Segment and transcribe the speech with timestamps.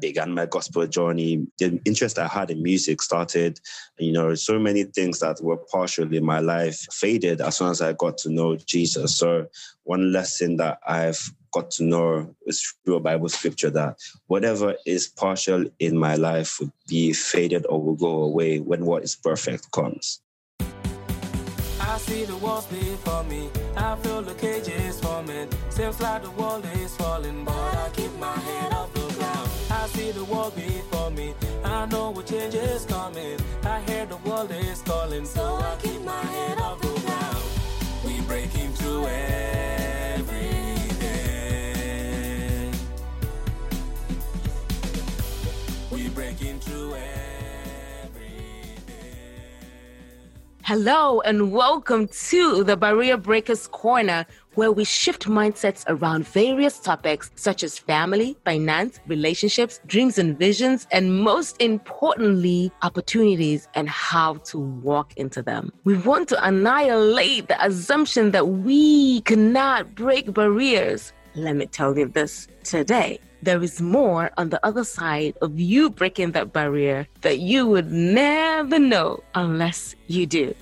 [0.00, 3.60] Began my gospel journey, the interest I had in music started.
[3.98, 7.80] You know, so many things that were partial in my life faded as soon as
[7.80, 9.16] I got to know Jesus.
[9.16, 9.46] So,
[9.84, 15.06] one lesson that I've got to know is through a Bible scripture that whatever is
[15.06, 19.70] partial in my life would be faded or will go away when what is perfect
[19.70, 20.20] comes.
[21.80, 23.50] I see the walls before me.
[23.76, 25.48] I feel the cages forming.
[25.70, 28.72] Seems like the world is falling, but I keep my head.
[28.72, 28.86] I
[29.94, 31.34] see the wall before me.
[31.64, 33.38] I know what change is coming.
[33.64, 37.44] I hear the world is calling, so I keep my head off the ground.
[38.04, 40.48] We breaking through every
[41.04, 42.70] day.
[45.92, 46.58] We breaking
[50.66, 57.30] Hello, and welcome to the Barrier Breakers Corner, where we shift mindsets around various topics
[57.34, 64.58] such as family, finance, relationships, dreams and visions, and most importantly, opportunities and how to
[64.58, 65.70] walk into them.
[65.84, 71.12] We want to annihilate the assumption that we cannot break barriers.
[71.34, 75.90] Let me tell you this today there is more on the other side of you
[75.90, 80.54] breaking that barrier that you would never know unless you do.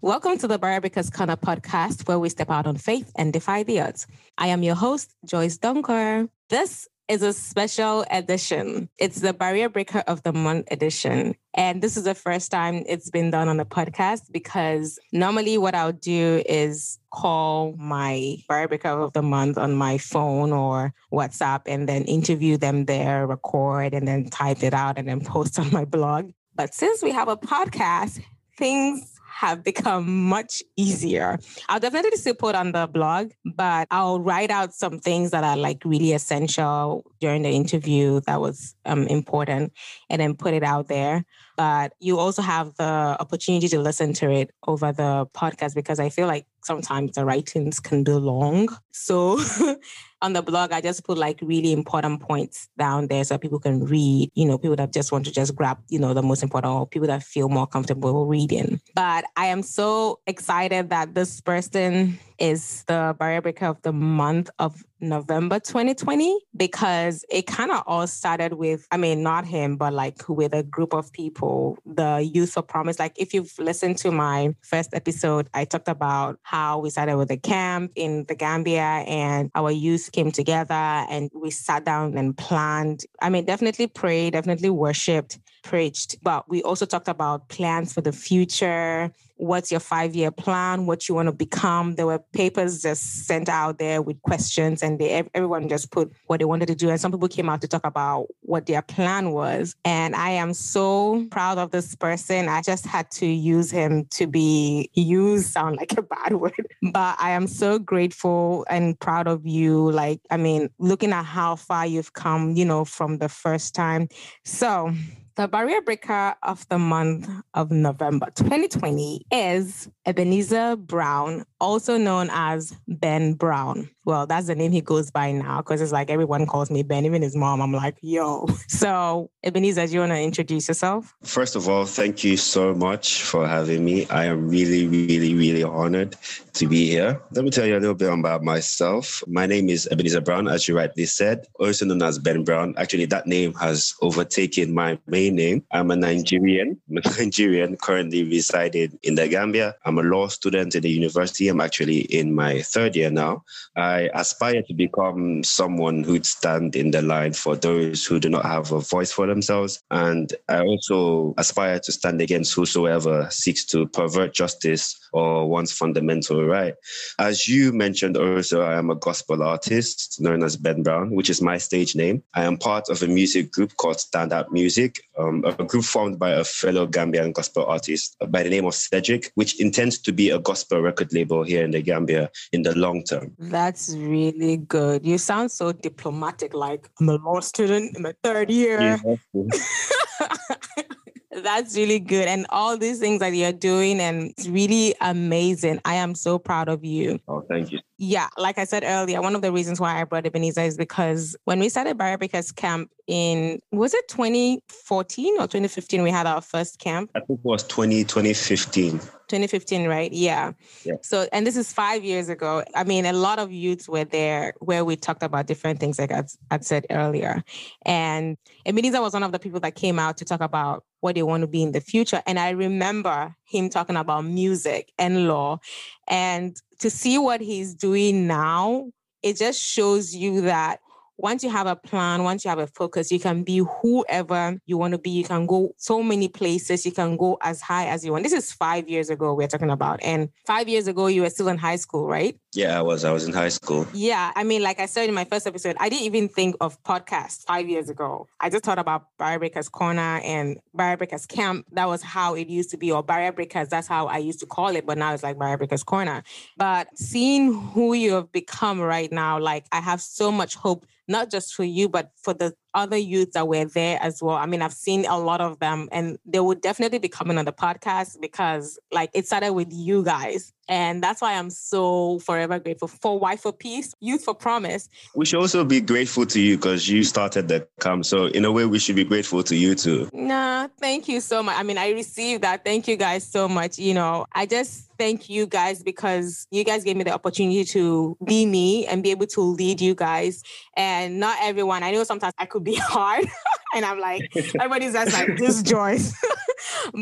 [0.00, 3.62] Welcome to the Barrier Breakers Corner podcast, where we step out on faith and defy
[3.62, 4.06] the odds.
[4.36, 6.28] I am your host, Joyce Dunker.
[6.48, 8.88] This is a special edition.
[8.98, 11.34] It's the Barrier Breaker of the Month edition.
[11.54, 15.74] And this is the first time it's been done on a podcast because normally what
[15.74, 21.62] I'll do is call my Barrier Breaker of the Month on my phone or WhatsApp
[21.66, 25.72] and then interview them there, record, and then type it out and then post on
[25.72, 26.30] my blog.
[26.54, 28.20] But since we have a podcast,
[28.58, 31.38] things have become much easier.
[31.68, 35.56] I'll definitely still put on the blog, but I'll write out some things that are
[35.56, 39.72] like really essential during the interview that was um, important
[40.10, 41.24] and then put it out there.
[41.56, 46.08] But you also have the opportunity to listen to it over the podcast because I
[46.08, 48.68] feel like sometimes the writings can be long.
[48.92, 49.40] So
[50.22, 53.86] on the blog, I just put like really important points down there so people can
[53.86, 56.74] read, you know, people that just want to just grab, you know, the most important
[56.74, 58.80] or people that feel more comfortable reading.
[58.94, 64.84] But I am so excited that this person is the breaker of the month of
[65.00, 70.28] November 2020 because it kind of all started with, I mean, not him, but like
[70.28, 72.98] with a group of people, the Youth of Promise.
[72.98, 77.30] Like, if you've listened to my first episode, I talked about how we started with
[77.30, 82.36] a camp in the Gambia and our youth came together and we sat down and
[82.36, 83.04] planned.
[83.20, 88.12] I mean, definitely prayed, definitely worshiped, preached, but we also talked about plans for the
[88.12, 91.94] future what's your five year plan, what you want to become.
[91.94, 96.40] There were papers just sent out there with questions, and they, everyone just put what
[96.40, 96.90] they wanted to do.
[96.90, 99.74] And some people came out to talk about what their plan was.
[99.84, 102.48] And I am so proud of this person.
[102.48, 107.16] I just had to use him to be used, sound like a bad word, but
[107.18, 109.90] I am so grateful and proud of you.
[109.90, 114.08] Like, I mean, looking at how far you've come, you know, from the first time.
[114.44, 114.92] So,
[115.38, 122.74] the barrier breaker of the month of November 2020 is Ebenezer Brown, also known as
[122.88, 123.90] Ben Brown.
[124.06, 127.04] Well, that's the name he goes by now because it's like everyone calls me Ben,
[127.04, 127.60] even his mom.
[127.60, 128.46] I'm like, yo.
[128.68, 131.14] So, Ebenezer, do you want to introduce yourself?
[131.24, 134.06] First of all, thank you so much for having me.
[134.08, 136.16] I am really, really, really honored
[136.54, 137.20] to be here.
[137.32, 139.22] Let me tell you a little bit about myself.
[139.26, 142.74] My name is Ebenezer Brown, as you rightly said, also known as Ben Brown.
[142.78, 145.64] Actually, that name has overtaken my main name.
[145.72, 146.80] I'm a Nigerian.
[146.88, 149.74] I'm a Nigerian currently residing in the Gambia.
[149.84, 151.48] I'm a law student in the university.
[151.48, 153.44] I'm actually in my third year now.
[153.76, 158.44] I aspire to become someone who'd stand in the line for those who do not
[158.44, 159.82] have a voice for themselves.
[159.90, 166.44] And I also aspire to stand against whosoever seeks to pervert justice or one's fundamental
[166.44, 166.74] right.
[167.18, 171.40] As you mentioned also, I am a gospel artist known as Ben Brown, which is
[171.40, 172.22] my stage name.
[172.34, 176.18] I am part of a music group called Stand Up Music, um, a group formed
[176.18, 180.30] by a fellow Gambian gospel artist by the name of Cedric, which intends to be
[180.30, 183.32] a gospel record label here in the Gambia in the long term.
[183.38, 185.06] That's really good.
[185.06, 188.80] You sound so diplomatic, like I'm a law student in my third year.
[188.80, 188.98] Yeah.
[191.42, 192.28] That's really good.
[192.28, 195.80] And all these things that you're doing, and it's really amazing.
[195.84, 197.18] I am so proud of you.
[197.28, 197.80] Oh, thank you.
[198.00, 201.36] Yeah, like I said earlier, one of the reasons why I brought Ebenezer is because
[201.44, 206.78] when we started Breakers Camp in, was it 2014 or 2015, we had our first
[206.78, 207.10] camp?
[207.16, 209.00] I think it was 20, 2015.
[209.28, 210.12] 2015, right?
[210.12, 210.52] Yeah.
[210.84, 210.94] yeah.
[211.02, 212.62] So, and this is five years ago.
[212.74, 216.12] I mean, a lot of youths were there where we talked about different things, like
[216.12, 217.42] I would said earlier.
[217.84, 221.22] And Ebenezer was one of the people that came out to talk about what they
[221.22, 222.22] want to be in the future.
[222.26, 225.60] And I remember him talking about music and law.
[226.08, 228.90] And to see what he's doing now,
[229.22, 230.80] it just shows you that
[231.18, 234.78] once you have a plan, once you have a focus, you can be whoever you
[234.78, 235.10] want to be.
[235.10, 236.86] You can go so many places.
[236.86, 238.22] You can go as high as you want.
[238.22, 239.98] This is five years ago we're talking about.
[240.02, 242.38] And five years ago, you were still in high school, right?
[242.54, 243.04] Yeah, I was.
[243.04, 243.86] I was in high school.
[243.92, 244.32] Yeah.
[244.34, 247.44] I mean, like I said in my first episode, I didn't even think of podcasts
[247.44, 248.26] five years ago.
[248.40, 251.66] I just thought about Barrier Breakers Corner and Barrier Breakers Camp.
[251.72, 253.68] That was how it used to be, or Barrier Breakers.
[253.68, 254.86] That's how I used to call it.
[254.86, 256.22] But now it's like Barrier Breakers Corner.
[256.56, 261.30] But seeing who you have become right now, like I have so much hope not
[261.30, 264.36] just for you, but for the other youths that were there as well.
[264.36, 267.46] I mean, I've seen a lot of them and they would definitely be coming on
[267.46, 270.52] the podcast because like it started with you guys.
[270.68, 274.88] And that's why I'm so forever grateful for Wife for Peace, Youth for Promise.
[275.14, 278.04] We should also be grateful to you because you started the camp.
[278.04, 280.10] So in a way, we should be grateful to you too.
[280.12, 281.56] Nah, thank you so much.
[281.58, 282.64] I mean, I received that.
[282.64, 283.78] Thank you guys so much.
[283.78, 288.16] You know, I just thank you guys because you guys gave me the opportunity to
[288.24, 290.42] be me and be able to lead you guys.
[290.76, 293.26] And not everyone, I know sometimes I could be hard.
[293.74, 296.14] and I'm like, everybody's just like, this Joyce.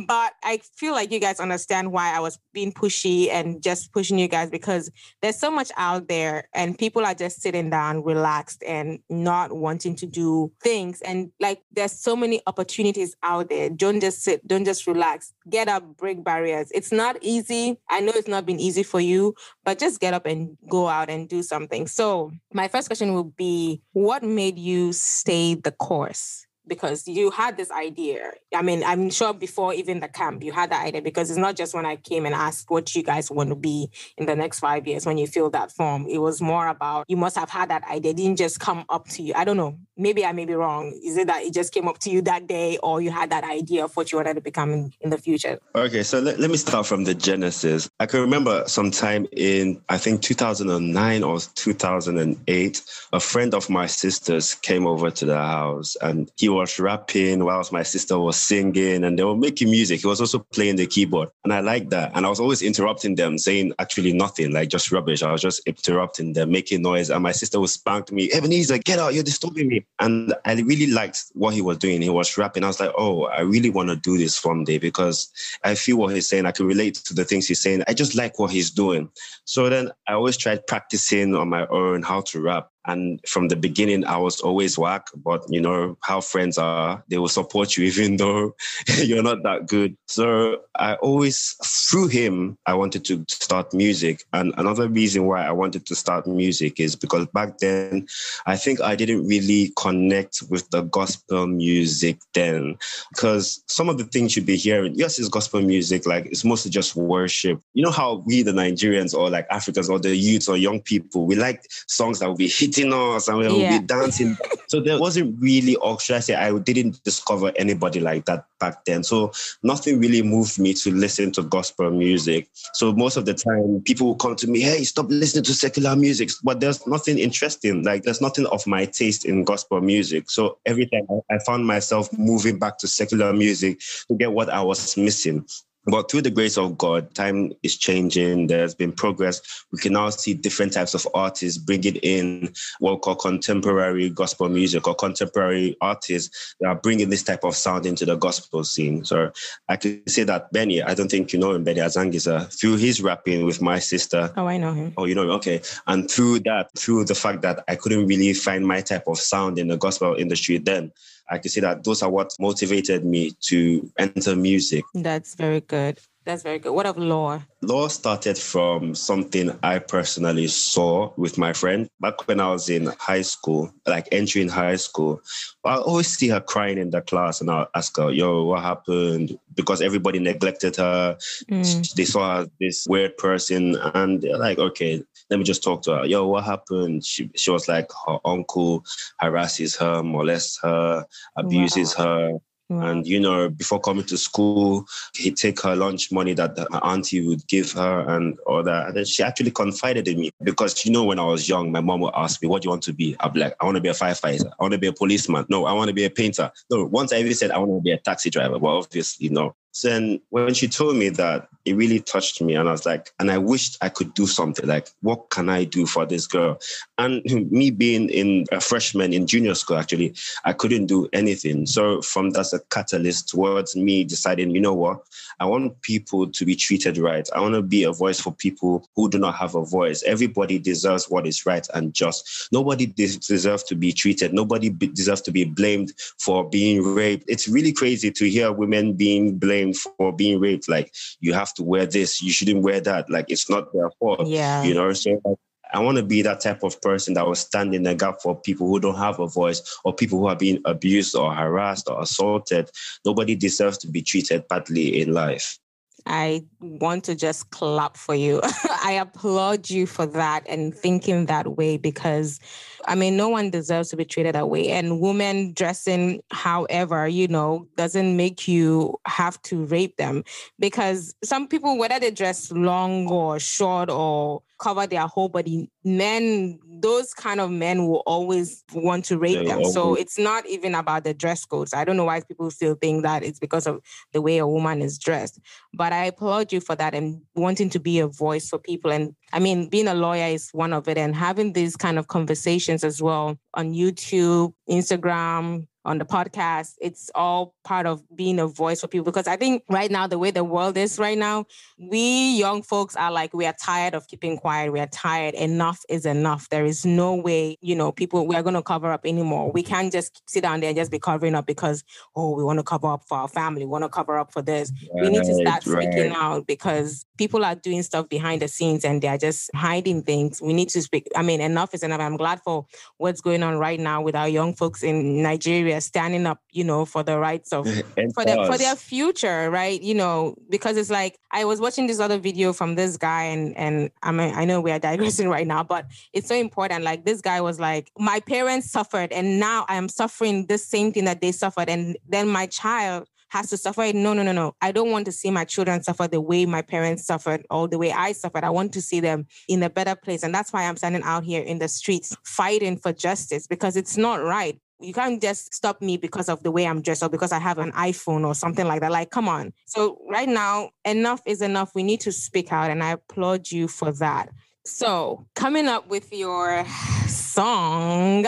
[0.06, 4.18] but I feel like you guys understand why I was being pushy and just pushing
[4.18, 4.90] you guys because
[5.22, 9.96] there's so much out there and people are just sitting down, relaxed and not wanting
[9.96, 11.00] to do things.
[11.02, 13.70] And like there's so many opportunities out there.
[13.70, 15.32] Don't just sit, don't just relax.
[15.48, 16.70] Get up, break barriers.
[16.74, 17.78] It's not easy.
[17.88, 19.34] I know it's not been easy for you,
[19.64, 21.86] but just get up and go out and do something.
[21.86, 26.45] So my first question would be what made you stay the course?
[26.66, 28.32] Because you had this idea.
[28.54, 31.56] I mean, I'm sure before even the camp, you had that idea because it's not
[31.56, 34.60] just when I came and asked what you guys want to be in the next
[34.60, 36.06] five years when you fill that form.
[36.08, 38.10] It was more about you must have had that idea.
[38.10, 39.34] It didn't just come up to you.
[39.34, 39.78] I don't know.
[39.96, 40.98] Maybe I may be wrong.
[41.02, 43.44] Is it that it just came up to you that day or you had that
[43.44, 45.58] idea of what you wanted to become in, in the future?
[45.74, 47.88] Okay, so let, let me start from the genesis.
[47.98, 54.54] I can remember sometime in, I think 2009 or 2008, a friend of my sister's
[54.54, 59.18] came over to the house and he was rapping whilst my sister was singing and
[59.18, 60.00] they were making music.
[60.00, 61.28] He was also playing the keyboard.
[61.44, 62.12] And I liked that.
[62.14, 65.22] And I was always interrupting them, saying actually nothing, like just rubbish.
[65.22, 67.10] I was just interrupting them, making noise.
[67.10, 69.86] And my sister would spank me, Ebenezer, get out, you're disturbing me.
[70.00, 72.02] And I really liked what he was doing.
[72.02, 72.64] He was rapping.
[72.64, 75.30] I was like, oh, I really want to do this one day because
[75.64, 76.46] I feel what he's saying.
[76.46, 77.84] I can relate to the things he's saying.
[77.86, 79.10] I just like what he's doing.
[79.44, 82.70] So then I always tried practicing on my own how to rap.
[82.86, 87.18] And from the beginning, I was always whack, but you know how friends are, they
[87.18, 88.54] will support you even though
[88.98, 89.96] you're not that good.
[90.06, 94.24] So I always, through him, I wanted to start music.
[94.32, 98.06] And another reason why I wanted to start music is because back then,
[98.46, 102.76] I think I didn't really connect with the gospel music then.
[103.10, 106.70] Because some of the things you'd be hearing, yes, it's gospel music, like it's mostly
[106.70, 107.60] just worship.
[107.74, 111.26] You know how we, the Nigerians or like Africans or the youths or young people,
[111.26, 113.78] we like songs that will be hit hitting us and we will yeah.
[113.78, 114.36] be dancing.
[114.68, 118.84] so there wasn't really, or should I say, I didn't discover anybody like that back
[118.84, 119.02] then.
[119.02, 119.32] So
[119.62, 122.48] nothing really moved me to listen to gospel music.
[122.74, 125.96] So most of the time, people will come to me, hey, stop listening to secular
[125.96, 126.30] music.
[126.42, 127.82] But there's nothing interesting.
[127.82, 130.30] Like there's nothing of my taste in gospel music.
[130.30, 134.62] So every time I found myself moving back to secular music to get what I
[134.62, 135.46] was missing.
[135.86, 138.48] But through the grace of God, time is changing.
[138.48, 139.40] There's been progress.
[139.70, 144.48] We can now see different types of artists bringing in what we call contemporary gospel
[144.48, 149.04] music or contemporary artists that are bringing this type of sound into the gospel scene.
[149.04, 149.30] So
[149.68, 153.00] I can say that Benny, I don't think you know him, Benny Azangisa, through his
[153.00, 154.32] rapping with my sister.
[154.36, 154.92] Oh, I know him.
[154.96, 155.30] Oh, you know him?
[155.30, 155.62] Okay.
[155.86, 159.58] And through that, through the fact that I couldn't really find my type of sound
[159.58, 160.92] in the gospel industry then,
[161.28, 164.84] I can say that those are what motivated me to enter music.
[164.94, 166.00] That's very good.
[166.26, 166.72] That's very good.
[166.72, 167.40] What of law?
[167.62, 172.86] Law started from something I personally saw with my friend back when I was in
[172.98, 175.22] high school, like entering high school.
[175.64, 179.38] I always see her crying in the class and I'll ask her, yo, what happened?
[179.54, 181.16] Because everybody neglected her.
[181.48, 181.94] Mm.
[181.94, 185.98] They saw her this weird person and they're like, okay, let me just talk to
[185.98, 186.06] her.
[186.06, 187.04] Yo, what happened?
[187.04, 188.84] She, she was like, her uncle
[189.20, 191.06] harasses her, molests her,
[191.36, 192.04] abuses wow.
[192.04, 192.38] her
[192.68, 197.26] And, you know, before coming to school, he'd take her lunch money that her auntie
[197.26, 198.88] would give her and all that.
[198.88, 201.80] And then she actually confided in me because, you know, when I was young, my
[201.80, 203.16] mom would ask me, What do you want to be?
[203.20, 204.50] I'd be like, I want to be a firefighter.
[204.58, 205.46] I want to be a policeman.
[205.48, 206.50] No, I want to be a painter.
[206.70, 208.58] No, once I even said, I want to be a taxi driver.
[208.58, 209.54] Well, obviously, no.
[209.76, 212.54] So then when she told me that, it really touched me.
[212.54, 214.66] And I was like, and I wished I could do something.
[214.66, 216.58] Like, what can I do for this girl?
[216.96, 220.14] And me being in a freshman in junior school, actually,
[220.46, 221.66] I couldn't do anything.
[221.66, 225.00] So from that's a catalyst towards me deciding, you know what?
[225.40, 227.28] I want people to be treated right.
[227.34, 230.02] I want to be a voice for people who do not have a voice.
[230.04, 232.48] Everybody deserves what is right and just.
[232.50, 234.32] Nobody deserves to be treated.
[234.32, 237.24] Nobody deserves to be blamed for being raped.
[237.28, 240.68] It's really crazy to hear women being blamed for being raped.
[240.68, 243.10] Like you have to wear this, you shouldn't wear that.
[243.10, 244.26] Like it's not their fault.
[244.26, 244.62] Yeah.
[244.62, 245.36] You know, so like,
[245.72, 248.40] I want to be that type of person that will stand in the gap for
[248.40, 252.00] people who don't have a voice or people who are being abused or harassed or
[252.00, 252.70] assaulted.
[253.04, 255.58] Nobody deserves to be treated badly in life.
[256.06, 258.40] I want to just clap for you.
[258.82, 262.38] I applaud you for that and thinking that way because
[262.86, 264.68] I mean, no one deserves to be treated that way.
[264.68, 270.22] And women dressing however, you know, doesn't make you have to rape them
[270.58, 276.58] because some people, whether they dress long or short or cover their whole body, men,
[276.80, 279.58] those kind of men will always want to rape them.
[279.58, 279.74] Always.
[279.74, 281.74] So it's not even about the dress codes.
[281.74, 283.80] I don't know why people still think that it's because of
[284.12, 285.40] the way a woman is dressed.
[285.74, 288.90] But I applaud you for that and wanting to be a voice for people.
[288.90, 292.08] And I mean, being a lawyer is one of it, and having these kind of
[292.08, 296.74] conversations as well on YouTube, Instagram, on the podcast.
[296.80, 300.18] It's all part of being a voice for people because I think right now, the
[300.18, 301.46] way the world is right now,
[301.78, 304.72] we young folks are like, we are tired of keeping quiet.
[304.72, 305.34] We are tired.
[305.34, 306.48] Enough is enough.
[306.50, 309.52] There is no way, you know, people, we are going to cover up anymore.
[309.52, 311.84] We can't just sit down there and just be covering up because,
[312.16, 313.64] oh, we want to cover up for our family.
[313.64, 314.72] We want to cover up for this.
[314.94, 316.16] Right, we need to start speaking right.
[316.16, 320.42] out because people are doing stuff behind the scenes and they're just hiding things.
[320.42, 321.06] We need to speak.
[321.14, 322.00] I mean, enough is enough.
[322.00, 322.66] I'm glad for
[322.98, 326.64] what's going on right now with our young folks in Nigeria they're standing up, you
[326.64, 327.66] know, for the rights of
[328.14, 329.80] for their for their future, right?
[329.82, 333.54] You know, because it's like I was watching this other video from this guy, and
[333.58, 336.82] and I mean I know we are digressing right now, but it's so important.
[336.82, 340.92] Like this guy was like, my parents suffered, and now I am suffering the same
[340.92, 343.92] thing that they suffered, and then my child has to suffer.
[343.92, 344.54] No, no, no, no.
[344.62, 347.76] I don't want to see my children suffer the way my parents suffered or the
[347.76, 348.44] way I suffered.
[348.44, 350.22] I want to see them in a better place.
[350.22, 353.96] And that's why I'm standing out here in the streets fighting for justice because it's
[353.96, 357.32] not right you can't just stop me because of the way I'm dressed or because
[357.32, 358.92] I have an iPhone or something like that.
[358.92, 359.52] Like, come on.
[359.66, 361.74] So, right now, enough is enough.
[361.74, 364.30] We need to speak out, and I applaud you for that.
[364.64, 366.64] So, coming up with your
[367.06, 368.26] song,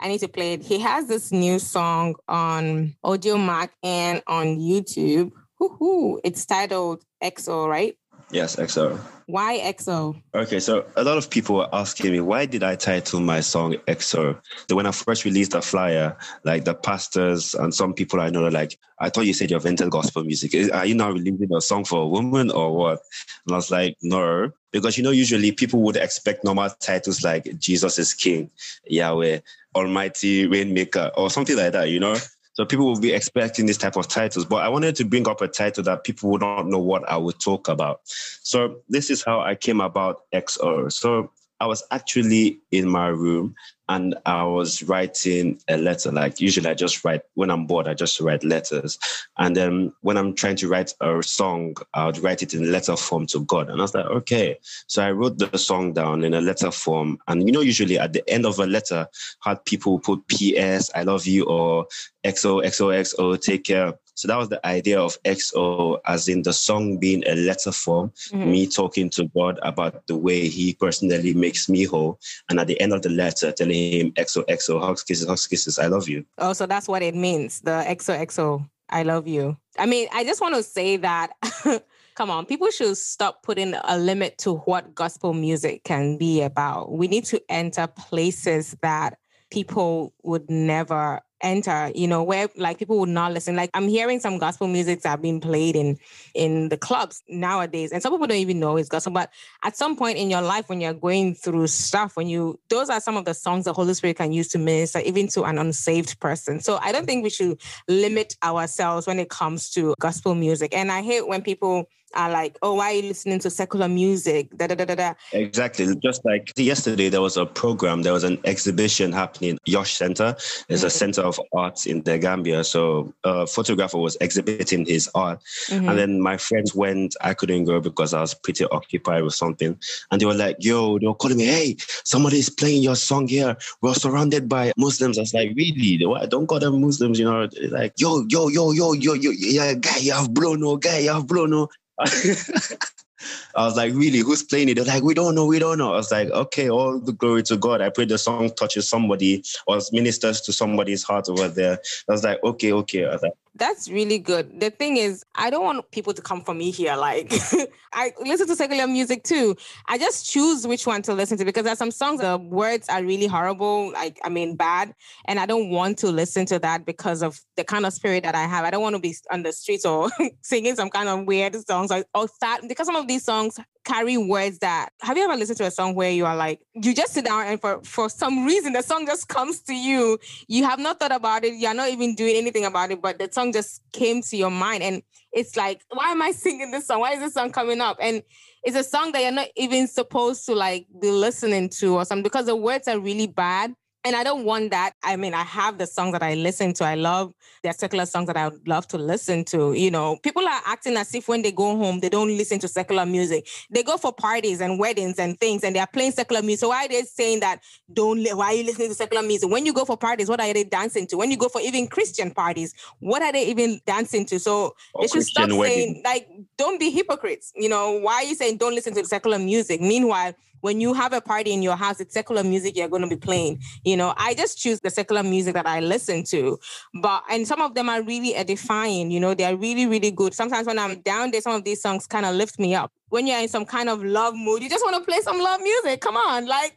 [0.00, 0.62] I need to play it.
[0.62, 5.32] He has this new song on Audiomack and on YouTube.
[5.58, 6.20] Woo-hoo.
[6.22, 7.96] It's titled XO, right?
[8.30, 8.98] Yes, XO.
[9.26, 10.20] Why XO?
[10.34, 13.74] Okay, so a lot of people were asking me why did I title my song
[13.86, 14.38] XO?
[14.68, 18.44] So when I first released the flyer, like the pastors and some people I know
[18.44, 20.72] are like, I thought you said you've entered gospel music.
[20.72, 23.00] Are you now releasing a song for a woman or what?
[23.46, 27.58] And I was like, no, because you know usually people would expect normal titles like
[27.58, 28.50] Jesus is King,
[28.86, 29.40] Yahweh,
[29.74, 31.88] Almighty Rainmaker, or something like that.
[31.88, 32.16] You know.
[32.58, 35.40] So people will be expecting this type of titles, but I wanted to bring up
[35.40, 38.00] a title that people would not know what I would talk about.
[38.04, 40.90] So this is how I came about XO.
[40.90, 43.54] So I was actually in my room
[43.88, 46.12] and I was writing a letter.
[46.12, 48.98] Like usually I just write when I'm bored, I just write letters.
[49.38, 52.96] And then when I'm trying to write a song, I would write it in letter
[52.96, 53.70] form to God.
[53.70, 54.58] And I was like, okay.
[54.86, 57.18] So I wrote the song down in a letter form.
[57.28, 59.08] And you know, usually at the end of a letter,
[59.40, 61.86] had people put PS, I love you, or
[62.24, 63.94] XO, XOXO, take care.
[64.18, 68.10] So that was the idea of XO, as in the song being a letter form,
[68.32, 68.50] mm-hmm.
[68.50, 72.18] me talking to God about the way He personally makes me whole.
[72.50, 75.78] And at the end of the letter, telling Him, XO, XO, hugs, kisses, hugs, kisses,
[75.78, 76.26] I love you.
[76.38, 79.56] Oh, so that's what it means, the XO, XO, I love you.
[79.78, 81.30] I mean, I just want to say that.
[82.16, 86.90] come on, people should stop putting a limit to what gospel music can be about.
[86.90, 89.16] We need to enter places that
[89.52, 93.56] people would never enter you know where like people would not listen.
[93.56, 95.98] Like i'm hearing some gospel music that have been played in
[96.34, 99.30] in the clubs nowadays and some people don't even know it's gospel but
[99.62, 103.00] at some point in your life when you're going through stuff when you those are
[103.00, 106.18] some of the songs the holy spirit can use to minister even to an unsaved
[106.20, 106.60] person.
[106.60, 110.74] So i don't think we should limit ourselves when it comes to gospel music.
[110.74, 114.56] And i hate when people are like, oh, why are you listening to secular music?
[114.56, 115.14] Da, da, da, da, da.
[115.32, 115.94] Exactly.
[115.96, 119.58] Just like yesterday, there was a program, there was an exhibition happening.
[119.66, 120.34] Yosh Center
[120.68, 120.86] is mm-hmm.
[120.86, 122.64] a center of arts in the Gambia.
[122.64, 125.40] So a photographer was exhibiting his art.
[125.68, 125.88] Mm-hmm.
[125.88, 129.78] And then my friends went, I couldn't go because I was pretty occupied with something.
[130.10, 133.56] And they were like, yo, they were calling me, hey, somebody's playing your song here.
[133.82, 135.18] We're surrounded by Muslims.
[135.18, 135.98] I was like, really?
[136.28, 137.48] Don't call them Muslims, you know?
[137.70, 141.12] Like, yo, yo, yo, yo, yo, yo, yeah, guy, you have blown, no, guy, you
[141.12, 141.68] have blown, no.
[142.00, 144.74] I was like, really, who's playing it?
[144.74, 145.94] They're like, we don't know, we don't know.
[145.94, 147.80] I was like, okay, all the glory to God.
[147.80, 151.80] I pray the song touches somebody or ministers to somebody's heart over there.
[152.08, 153.04] I was like, okay, okay.
[153.06, 154.60] I was like, that's really good.
[154.60, 156.96] The thing is, I don't want people to come for me here.
[156.96, 157.32] Like,
[157.92, 159.56] I listen to secular music too.
[159.86, 163.02] I just choose which one to listen to because there's some songs the words are
[163.02, 164.94] really horrible, like I mean bad,
[165.26, 168.34] and I don't want to listen to that because of the kind of spirit that
[168.34, 168.64] I have.
[168.64, 170.10] I don't want to be on the streets or
[170.42, 173.58] singing some kind of weird songs or, or that because some of these songs
[173.88, 176.94] carry words that have you ever listened to a song where you are like you
[176.94, 180.18] just sit down and for for some reason the song just comes to you?
[180.46, 183.30] You have not thought about it you're not even doing anything about it but the
[183.32, 185.02] song just came to your mind and
[185.32, 187.00] it's like why am i singing this song?
[187.00, 187.96] Why is this song coming up?
[187.98, 188.22] And
[188.62, 192.22] it's a song that you're not even supposed to like be listening to or something
[192.22, 193.74] because the words are really bad
[194.08, 194.94] and I don't want that.
[195.02, 196.84] I mean, I have the songs that I listen to.
[196.84, 199.74] I love there are secular songs that I would love to listen to.
[199.74, 202.68] You know, people are acting as if when they go home, they don't listen to
[202.68, 203.46] secular music.
[203.70, 206.60] They go for parties and weddings and things, and they are playing secular music.
[206.60, 207.60] So why are they saying that
[207.92, 209.50] don't why are you listening to secular music?
[209.50, 211.18] When you go for parties, what are they dancing to?
[211.18, 214.38] When you go for even Christian parties, what are they even dancing to?
[214.38, 215.76] So or they should Christian stop wedding.
[215.76, 217.52] saying like don't be hypocrites.
[217.54, 219.82] You know, why are you saying don't listen to secular music?
[219.82, 223.08] Meanwhile, when you have a party in your house, it's secular music you're going to
[223.08, 223.60] be playing.
[223.84, 226.58] You know, I just choose the secular music that I listen to.
[227.00, 230.34] But, and some of them are really edifying, you know, they're really, really good.
[230.34, 232.92] Sometimes when I'm down there, some of these songs kind of lift me up.
[233.08, 235.60] When you're in some kind of love mood, you just want to play some love
[235.60, 236.00] music.
[236.00, 236.76] Come on, like,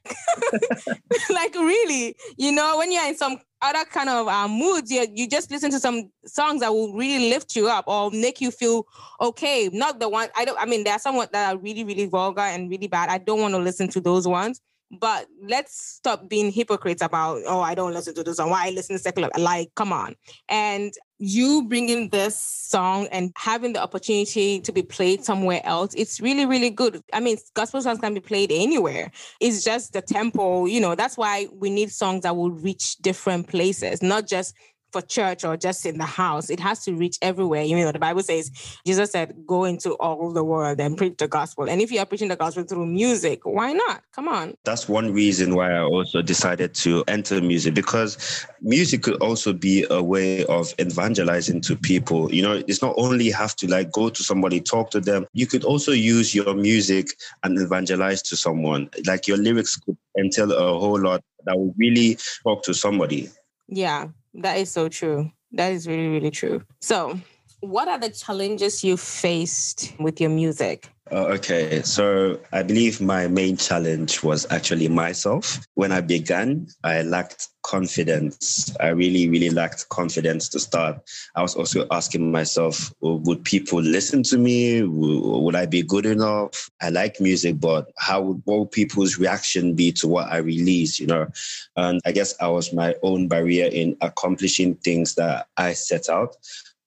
[1.29, 5.27] like really, you know, when you're in some other kind of uh, moods, you, you
[5.27, 8.87] just listen to some songs that will really lift you up or make you feel
[9.19, 9.69] okay.
[9.71, 10.59] Not the one I don't.
[10.59, 13.09] I mean, there are some that are really, really vulgar and really bad.
[13.09, 14.61] I don't want to listen to those ones.
[14.99, 18.49] But let's stop being hypocrites about, oh, I don't listen to this song.
[18.49, 19.29] Why I listen to secular?
[19.37, 20.15] Like, come on.
[20.49, 26.19] And you bringing this song and having the opportunity to be played somewhere else, it's
[26.19, 27.01] really, really good.
[27.13, 29.11] I mean, gospel songs can be played anywhere.
[29.39, 33.47] It's just the tempo, you know, that's why we need songs that will reach different
[33.47, 34.55] places, not just
[34.91, 36.49] for church or just in the house.
[36.49, 37.63] It has to reach everywhere.
[37.63, 38.51] You know, the Bible says,
[38.85, 41.69] Jesus said, go into all the world and preach the gospel.
[41.69, 44.03] And if you are preaching the gospel through music, why not?
[44.13, 44.55] Come on.
[44.65, 49.85] That's one reason why I also decided to enter music because music could also be
[49.89, 52.33] a way of evangelizing to people.
[52.33, 55.25] You know, it's not only have to like go to somebody, talk to them.
[55.33, 57.07] You could also use your music
[57.43, 58.89] and evangelize to someone.
[59.05, 63.29] Like your lyrics could entail a whole lot that will really talk to somebody.
[63.67, 65.31] Yeah, that is so true.
[65.53, 66.63] That is really, really true.
[66.79, 67.19] So,
[67.59, 70.89] what are the challenges you faced with your music?
[71.11, 75.59] Uh, okay, so I believe my main challenge was actually myself.
[75.73, 78.73] When I began, I lacked confidence.
[78.79, 81.01] I really, really lacked confidence to start.
[81.35, 84.83] I was also asking myself, would people listen to me?
[84.83, 86.69] Would I be good enough?
[86.81, 90.97] I like music, but how would what people's reaction be to what I release?
[90.97, 91.27] You know,
[91.75, 96.37] and I guess I was my own barrier in accomplishing things that I set out.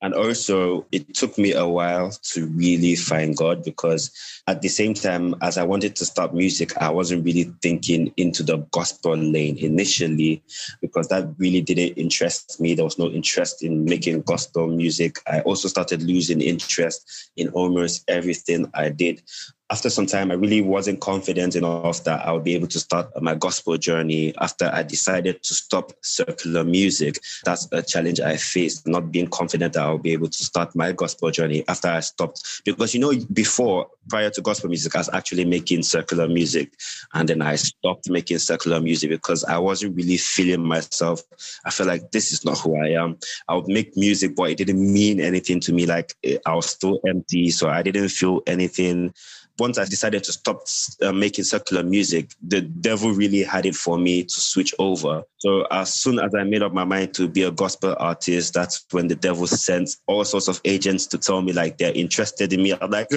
[0.05, 4.11] And also, it took me a while to really find God because
[4.47, 8.43] at the same time, as I wanted to start music, I wasn't really thinking into
[8.43, 10.43] the gospel lane initially
[10.83, 12.75] because that really didn't interest me.
[12.75, 15.21] There was no interest in making gospel music.
[15.27, 19.23] I also started losing interest in almost everything I did
[19.71, 23.11] after some time, I really wasn't confident enough that I would be able to start
[23.23, 27.19] my gospel journey after I decided to stop circular music.
[27.45, 30.93] That's a challenge I faced, not being confident that I'll be able to start my
[30.93, 32.63] gospel journey after I stopped.
[32.67, 36.75] Because, you know, before, prior to gospel music, I was actually making circular music.
[37.15, 41.23] And then I stopped making circular music because I wasn't really feeling myself.
[41.65, 43.17] I felt like this is not who I am.
[43.49, 45.87] I would make music, but it didn't mean anything to me.
[45.87, 47.49] Like eh, I was still empty.
[47.49, 49.15] So I didn't feel anything
[49.59, 50.65] once I decided to stop
[51.03, 55.23] uh, making secular music, the devil really had it for me to switch over.
[55.39, 58.85] So as soon as I made up my mind to be a gospel artist, that's
[58.91, 62.63] when the devil sent all sorts of agents to tell me like they're interested in
[62.63, 62.73] me.
[62.73, 63.09] I'm like,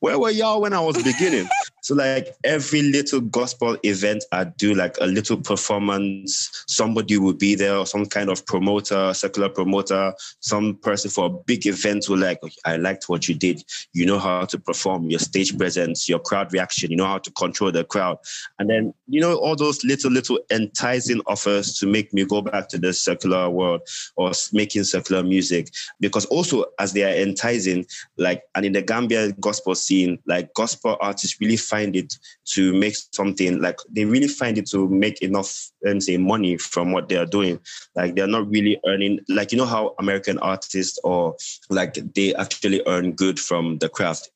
[0.00, 1.48] where were y'all when I was beginning?
[1.86, 7.54] So like every little gospel event I do, like a little performance, somebody will be
[7.54, 12.18] there, or some kind of promoter, secular promoter, some person for a big event will
[12.18, 13.62] like, I liked what you did.
[13.92, 17.30] You know how to perform, your stage presence, your crowd reaction, you know how to
[17.32, 18.18] control the crowd.
[18.58, 22.68] And then, you know, all those little, little enticing offers to make me go back
[22.70, 23.82] to the circular world
[24.16, 25.70] or making circular music.
[26.00, 30.96] Because also as they are enticing, like, and in the Gambia gospel scene, like gospel
[31.00, 32.14] artists really find it
[32.46, 36.92] to make something like they really find it to make enough and say money from
[36.92, 37.60] what they are doing.
[37.94, 41.36] Like they're not really earning like you know how American artists or
[41.70, 44.30] like they actually earn good from the craft.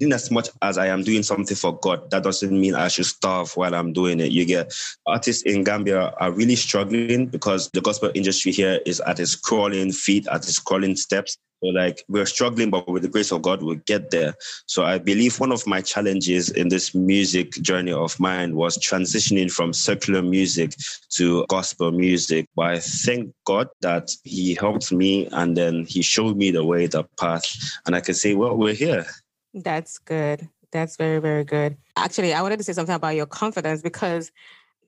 [0.00, 2.88] In as as much as I am doing something for God, that doesn't mean I
[2.88, 4.32] should starve while I'm doing it.
[4.32, 4.72] You get
[5.06, 9.92] artists in Gambia are really struggling because the gospel industry here is at its crawling
[9.92, 11.36] feet, at its crawling steps.
[11.64, 14.34] So like we're struggling, but with the grace of God, we'll get there.
[14.66, 19.50] So I believe one of my challenges in this music journey of mine was transitioning
[19.50, 20.74] from secular music
[21.12, 22.48] to gospel music.
[22.54, 26.86] But I thank God that He helped me and then He showed me the way,
[26.86, 27.46] the path.
[27.86, 29.06] And I can say, well, we're here.
[29.54, 30.46] That's good.
[30.70, 31.78] That's very, very good.
[31.96, 34.30] Actually, I wanted to say something about your confidence because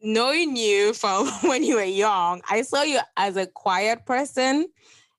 [0.02, 4.66] knowing you from when you were young, I saw you as a quiet person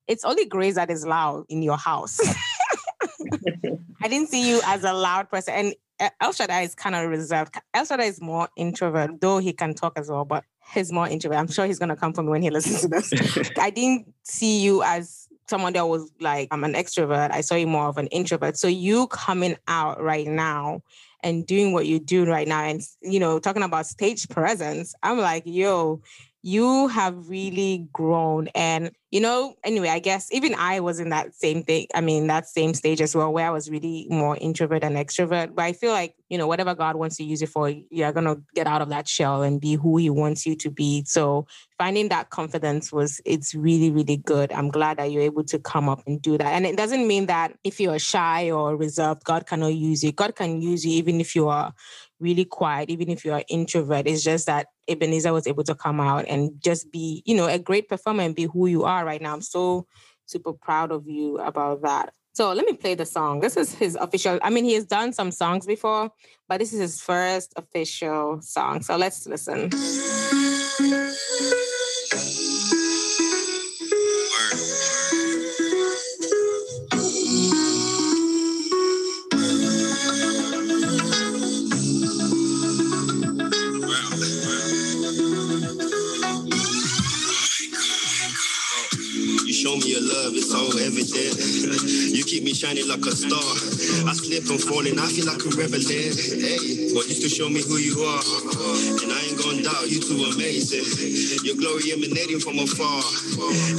[0.07, 2.19] it's only Grace that is loud in your house.
[4.01, 5.53] I didn't see you as a loud person.
[5.53, 7.55] And uh, El Shaddai is kind of reserved.
[7.73, 10.43] El Shaddai is more introvert, though he can talk as well, but
[10.73, 11.37] he's more introvert.
[11.37, 13.51] I'm sure he's going to come for me when he listens to this.
[13.57, 17.31] I didn't see you as someone that was like, I'm an extrovert.
[17.31, 18.57] I saw you more of an introvert.
[18.57, 20.81] So you coming out right now
[21.23, 25.17] and doing what you're doing right now and, you know, talking about stage presence, I'm
[25.17, 26.01] like, yo,
[26.47, 28.47] you have really grown.
[28.55, 31.87] And, you know, anyway, I guess even I was in that same thing.
[31.93, 35.55] I mean, that same stage as well, where I was really more introvert and extrovert.
[35.55, 38.27] But I feel like, you know, whatever God wants to use it for, you're going
[38.33, 41.03] to get out of that shell and be who He wants you to be.
[41.03, 44.53] So finding that confidence was, it's really, really good.
[44.53, 46.53] I'm glad that you're able to come up and do that.
[46.53, 50.13] And it doesn't mean that if you're shy or reserved, God cannot use you.
[50.13, 51.73] God can use you even if you are
[52.19, 54.07] really quiet, even if you're an introvert.
[54.07, 57.59] It's just that Ebenezer was able to come out and just be, you know, a
[57.59, 59.33] great performer and be who you are right now.
[59.33, 59.85] I'm so
[60.25, 62.13] super proud of you about that.
[62.33, 63.39] So let me play the song.
[63.39, 64.37] This is his official.
[64.43, 66.11] I mean, he has done some songs before,
[66.47, 68.83] but this is his first official song.
[68.83, 69.71] So let's listen.
[92.47, 93.43] Me shining like a star.
[94.07, 95.83] I slip and fall and I feel like a rebel.
[95.83, 98.23] Hey, but you still show me who you are.
[99.03, 100.87] And I ain't gonna doubt you too amazing.
[101.43, 103.03] Your glory emanating from afar.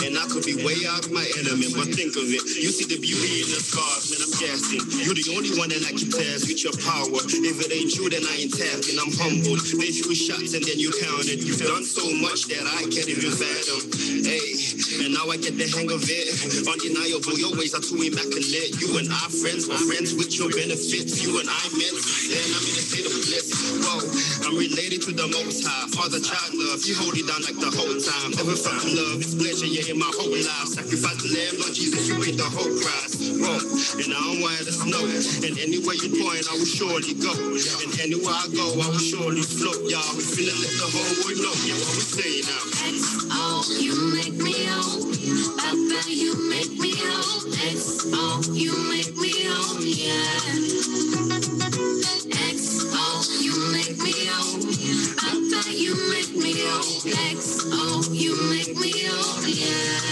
[0.04, 2.44] And I could be way out of my element, but think of it.
[2.60, 4.84] You see the beauty in the scars, man, I'm guessing.
[5.00, 7.08] You're the only one that I can test with your power.
[7.08, 9.00] If it ain't you, then I ain't tapping.
[9.00, 9.64] I'm humbled.
[9.80, 11.40] They few shots and then you counted.
[11.40, 13.80] You've done so much that I can't even fathom.
[14.28, 16.36] Hey, and now I get the hang of it.
[16.72, 18.78] Undeniable, your ways are too immaculate.
[18.78, 21.18] You and I friends, my friends with your benefits.
[21.18, 21.94] You and I met,
[22.30, 23.50] then I'm in a state of bliss.
[23.82, 23.98] Whoa,
[24.46, 25.90] I'm related to the most high.
[25.90, 28.38] Father, child love, you hold it down like the whole time.
[28.38, 30.70] Never felt love, it's pleasure, yeah, in my whole life.
[30.70, 33.18] Sacrifice the lamb, Lord Jesus, you paid the whole price.
[33.18, 33.58] Whoa,
[33.98, 35.02] and I don't want to snow.
[35.42, 37.34] And anywhere you point, I will surely go.
[37.34, 39.90] And anywhere I go, I will surely float.
[39.90, 41.54] Y'all, we finna let the whole world know.
[41.66, 42.62] Yeah, what we say now.
[43.34, 45.08] Oh, you make me whole.
[45.58, 47.28] Papa, you make me whole.
[48.54, 50.40] You make me whole, yeah.
[52.52, 54.60] XO, you make me whole.
[54.60, 57.02] Oh, Papa, you make me whole.
[57.34, 60.08] XO, you make me whole, oh, yeah.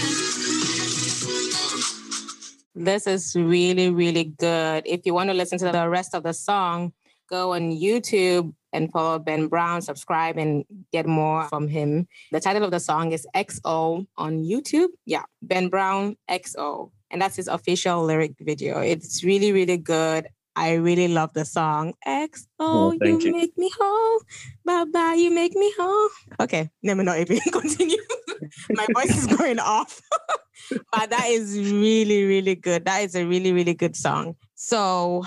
[2.75, 4.83] This is really, really good.
[4.85, 6.93] If you want to listen to the rest of the song,
[7.29, 12.07] go on YouTube and follow Ben Brown, subscribe and get more from him.
[12.31, 14.89] The title of the song is XO on YouTube.
[15.05, 18.79] Yeah, Ben Brown XO and that's his official lyric video.
[18.79, 20.27] It's really, really good.
[20.55, 21.93] I really love the song.
[22.05, 24.21] X oh, you, you, make me whole.
[24.65, 26.09] Bye bye, you make me whole.
[26.39, 28.01] Okay, let me not even continue.
[28.71, 30.01] My voice is going off.
[30.91, 32.85] but that is really, really good.
[32.85, 34.35] That is a really, really good song.
[34.55, 35.23] So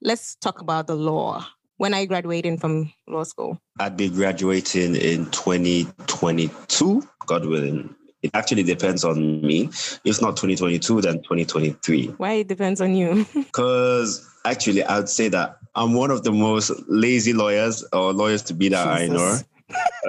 [0.00, 1.44] let's talk about the law.
[1.78, 3.60] When are you graduating from law school?
[3.78, 7.94] I'd be graduating in 2022, God willing.
[8.20, 9.70] It actually depends on me.
[10.04, 12.06] If not 2022, then 2023.
[12.16, 13.24] Why it depends on you?
[13.34, 18.42] Because actually, I would say that I'm one of the most lazy lawyers or lawyers
[18.44, 19.10] to be that Jesus.
[19.10, 19.38] I know.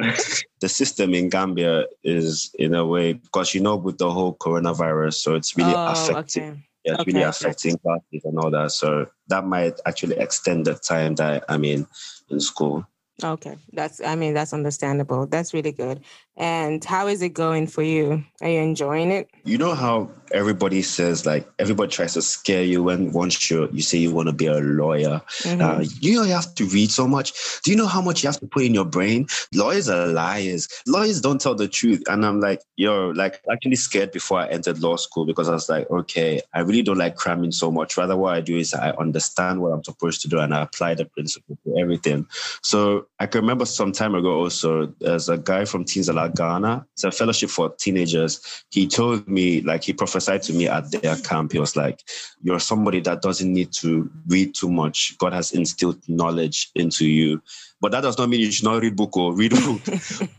[0.61, 5.15] the system in Gambia is in a way because you know with the whole coronavirus,
[5.15, 6.43] so it's really oh, affecting.
[6.43, 6.68] Okay.
[6.83, 7.11] Yeah, it's okay.
[7.11, 8.71] really affecting classes and all that.
[8.71, 11.87] So that might actually extend the time that I'm in
[12.29, 12.87] in school.
[13.23, 15.25] Okay, that's I mean that's understandable.
[15.27, 16.01] That's really good.
[16.37, 18.23] And how is it going for you?
[18.41, 19.29] Are you enjoying it?
[19.43, 23.81] You know how everybody says like everybody tries to scare you when once you you
[23.81, 25.21] say you want to be a lawyer.
[25.41, 25.61] Mm-hmm.
[25.61, 27.33] Uh, you know you have to read so much.
[27.63, 29.27] Do you know how much you have to put in your brain?
[29.53, 30.69] Lawyers are liars.
[30.87, 32.01] Lawyers don't tell the truth.
[32.07, 35.67] And I'm like, yo, like actually scared before I entered law school because I was
[35.67, 37.97] like, okay, I really don't like cramming so much.
[37.97, 40.93] Rather, what I do is I understand what I'm supposed to do and I apply
[40.93, 42.27] the principle to everything.
[42.61, 46.85] So I can remember some time ago also, there's a guy from Teens Allowed Ghana.
[46.93, 48.63] It's a fellowship for teenagers.
[48.71, 51.51] He told me, like, he prophesied to me at their camp.
[51.51, 52.01] He was like,
[52.41, 55.17] You're somebody that doesn't need to read too much.
[55.17, 57.41] God has instilled knowledge into you.
[57.81, 59.81] But that does not mean you should not read book or read a book.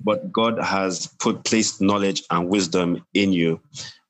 [0.03, 3.61] but God has put placed knowledge and wisdom in you.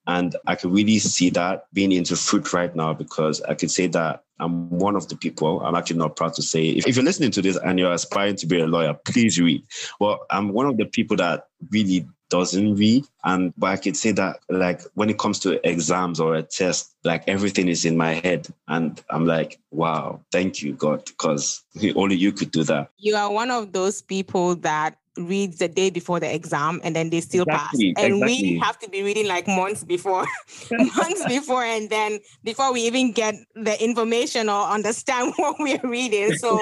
[0.06, 3.86] And I can really see that being into fruit right now because I can say
[3.88, 7.04] that I'm one of the people, I'm actually not proud to say, if, if you're
[7.04, 9.62] listening to this and you're aspiring to be a lawyer, please read.
[10.00, 13.04] Well, I'm one of the people that really doesn't read.
[13.24, 16.94] And but I could say that like when it comes to exams or a test,
[17.04, 18.48] like everything is in my head.
[18.68, 21.62] And I'm like, wow, thank you, God, because
[21.94, 22.90] only you could do that.
[22.96, 27.10] You are one of those people that reads the day before the exam and then
[27.10, 28.04] they still exactly, pass.
[28.04, 28.52] And exactly.
[28.52, 30.26] we have to be reading like months before,
[30.70, 36.34] months before, and then before we even get the information or understand what we're reading.
[36.34, 36.58] So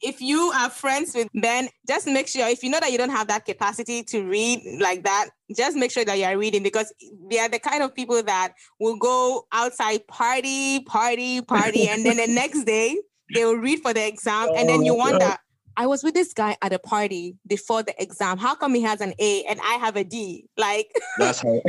[0.00, 3.10] if you are friends with Ben, just make sure if you know that you don't
[3.10, 6.92] have that capacity to read like that, just make sure that you are reading because
[7.30, 12.16] they are the kind of people that will go outside party, party, party, and then
[12.16, 12.96] the next day
[13.34, 15.36] they will read for the exam, and then you oh, wonder
[15.76, 18.38] I was with this guy at a party before the exam.
[18.38, 20.46] How come he has an A and I have a D?
[20.56, 21.60] Like, that's how.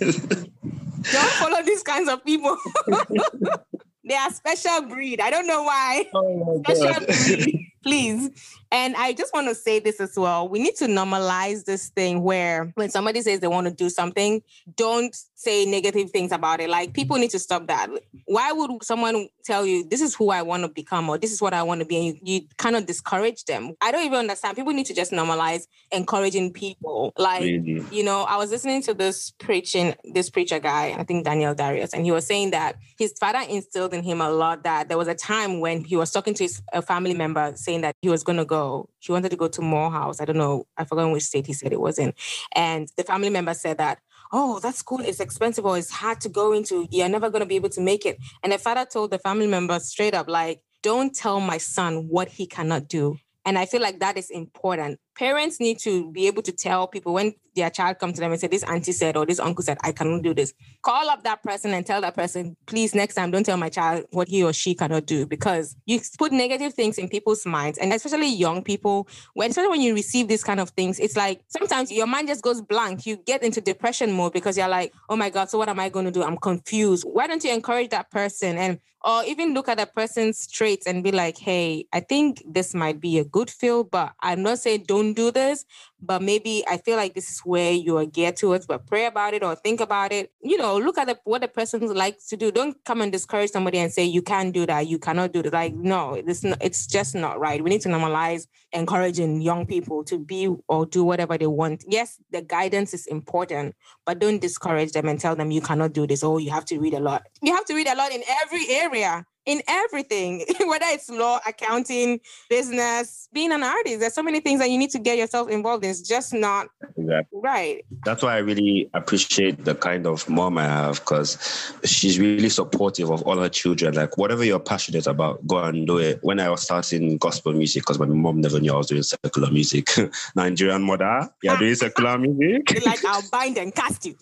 [0.00, 2.56] don't follow these kinds of people.
[4.04, 5.20] they are special breed.
[5.20, 6.04] I don't know why.
[6.14, 8.30] Oh special breed please.
[8.72, 10.48] And I just want to say this as well.
[10.48, 14.42] We need to normalize this thing where when somebody says they want to do something,
[14.76, 16.70] don't say negative things about it.
[16.70, 17.90] Like people need to stop that.
[18.26, 21.42] Why would someone tell you this is who I want to become or this is
[21.42, 23.74] what I want to be and you, you kind of discourage them?
[23.80, 24.56] I don't even understand.
[24.56, 27.12] People need to just normalize encouraging people.
[27.16, 31.54] Like, you know, I was listening to this preaching, this preacher guy, I think Daniel
[31.54, 34.98] Darius, and he was saying that his father instilled in him a lot that there
[34.98, 38.08] was a time when he was talking to his a family member saying that he
[38.08, 38.88] was going to go.
[38.98, 40.20] He wanted to go to Morehouse.
[40.20, 40.66] I don't know.
[40.76, 42.12] I forgot which state he said it was in.
[42.54, 43.98] And the family member said that,
[44.32, 46.88] oh, that school is expensive or it's hard to go into.
[46.90, 48.18] You're never going to be able to make it.
[48.42, 52.28] And the father told the family member straight up, like, don't tell my son what
[52.28, 53.18] he cannot do.
[53.44, 57.12] And I feel like that is important parents need to be able to tell people
[57.12, 59.78] when their child comes to them and say, This auntie said or this uncle said,
[59.82, 60.52] I cannot do this.
[60.82, 64.04] Call up that person and tell that person, please next time don't tell my child
[64.10, 67.92] what he or she cannot do because you put negative things in people's minds and
[67.92, 71.90] especially young people, when especially when you receive these kind of things, it's like sometimes
[71.90, 73.06] your mind just goes blank.
[73.06, 75.88] You get into depression mode because you're like, oh my God, so what am I
[75.88, 76.22] going to do?
[76.22, 77.04] I'm confused.
[77.04, 81.02] Why don't you encourage that person and or even look at a person's traits and
[81.02, 84.84] be like, hey, I think this might be a good feel but I'm not saying
[84.86, 85.64] don't do this,
[86.00, 89.34] but maybe I feel like this is where you are geared towards, but pray about
[89.34, 90.32] it or think about it.
[90.42, 92.50] You know, look at the, what the person likes to do.
[92.50, 95.52] Don't come and discourage somebody and say, you can't do that, you cannot do that.
[95.52, 97.62] Like, no, this it's just not right.
[97.62, 101.84] We need to normalize encouraging young people to be or do whatever they want.
[101.88, 103.74] Yes, the guidance is important,
[104.06, 106.22] but don't discourage them and tell them you cannot do this.
[106.22, 107.22] Oh, you have to read a lot.
[107.42, 112.20] You have to read a lot in every area in everything, whether it's law, accounting,
[112.48, 114.00] business, being an artist.
[114.00, 115.90] There's so many things that you need to get yourself involved in.
[115.90, 117.40] It's just not exactly.
[117.42, 117.84] right.
[118.04, 123.10] That's why I really appreciate the kind of mom I have because she's really supportive
[123.10, 123.94] of all her children.
[123.94, 126.18] Like whatever you're passionate about, go and do it.
[126.22, 129.50] When I was starting gospel music, because my mom never knew I was doing secular
[129.50, 129.88] music.
[130.36, 132.84] Nigerian mother, you're doing secular music.
[132.84, 134.14] like I'll bind and cast you.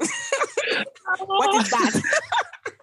[1.26, 2.02] what is that?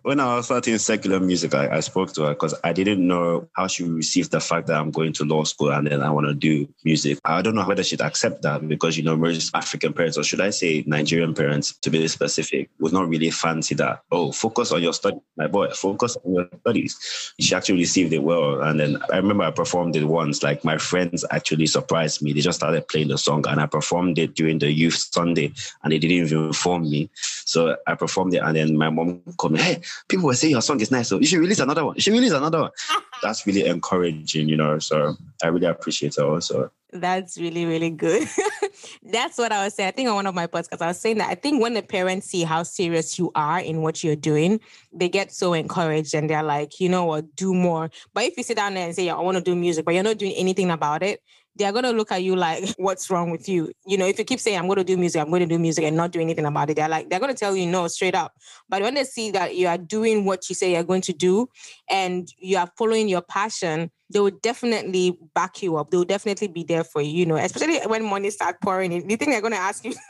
[0.06, 3.50] When I was starting secular music, I, I spoke to her because I didn't know
[3.54, 6.28] how she received the fact that I'm going to law school and then I want
[6.28, 7.18] to do music.
[7.26, 10.42] I don't know whether she'd accept that because, you know, most African parents, or should
[10.42, 14.04] I say Nigerian parents, to be specific, would not really fancy that.
[14.12, 17.34] Oh, focus on your studies, my boy, focus on your studies.
[17.40, 18.62] She actually received it well.
[18.62, 20.44] And then I remember I performed it once.
[20.44, 22.32] Like my friends actually surprised me.
[22.32, 25.92] They just started playing the song and I performed it during the youth Sunday and
[25.92, 27.10] they didn't even inform me.
[27.16, 30.62] So I performed it and then my mom called me, hey, people will say your
[30.62, 31.96] song is nice, so you should release another one.
[31.96, 32.72] You should release another one.
[33.24, 34.80] That's really encouraging, you know.
[34.80, 36.72] So I really appreciate it also.
[36.92, 38.28] That's really, really good.
[39.04, 39.90] That's what I was saying.
[39.90, 41.82] I think on one of my podcasts, I was saying that I think when the
[41.82, 44.60] parents see how serious you are in what you're doing,
[44.94, 47.90] they get so encouraged and they're like, you know what, do more.
[48.14, 49.94] But if you sit down there and say, yeah, I want to do music, but
[49.94, 51.22] you're not doing anything about it,
[51.56, 53.72] they're going to look at you like, what's wrong with you?
[53.86, 55.60] You know, if you keep saying, I'm going to do music, I'm going to do
[55.60, 57.88] music and not do anything about it, they're like, they're going to tell you no
[57.88, 58.34] straight up.
[58.70, 61.50] But when they see that you are doing what you say you're going to do
[61.90, 65.90] and you are following your passion, they will definitely back you up.
[65.90, 69.10] They will definitely be there for you, you know, especially when money start pouring in.
[69.10, 69.94] You think they're going to ask you?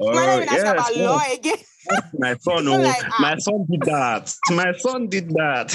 [0.00, 1.08] Oh, might even ask yes, about yes.
[1.08, 1.56] law again.
[2.18, 3.16] My son, oh, like, ah.
[3.20, 4.36] my son did that.
[4.50, 5.72] My son did that.